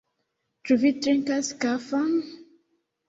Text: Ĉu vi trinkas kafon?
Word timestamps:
Ĉu 0.69 0.77
vi 0.83 0.91
trinkas 1.03 1.53
kafon? 1.67 2.11